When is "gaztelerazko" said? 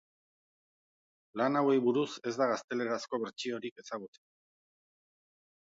2.53-3.21